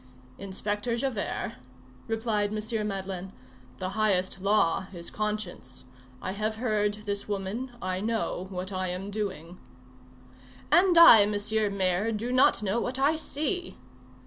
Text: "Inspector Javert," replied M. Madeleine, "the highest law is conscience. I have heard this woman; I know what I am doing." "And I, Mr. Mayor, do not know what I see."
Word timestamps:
"Inspector 0.39 0.95
Javert," 0.97 1.57
replied 2.07 2.51
M. 2.51 2.87
Madeleine, 2.87 3.31
"the 3.77 3.89
highest 3.89 4.41
law 4.41 4.87
is 4.91 5.11
conscience. 5.11 5.83
I 6.23 6.31
have 6.31 6.55
heard 6.55 6.95
this 7.05 7.27
woman; 7.27 7.73
I 7.83 7.99
know 8.01 8.47
what 8.49 8.71
I 8.71 8.87
am 8.87 9.11
doing." 9.11 9.59
"And 10.71 10.97
I, 10.97 11.27
Mr. 11.27 11.71
Mayor, 11.71 12.11
do 12.11 12.31
not 12.31 12.63
know 12.63 12.81
what 12.81 12.97
I 12.97 13.15
see." 13.15 13.77